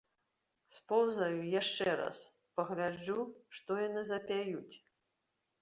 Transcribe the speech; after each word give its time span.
Споўзаю 0.77 1.41
яшчэ 1.61 1.93
раз, 2.01 2.23
пагляджу, 2.61 3.21
што 3.59 3.71
яны 3.87 4.01
запяюць. 4.15 4.75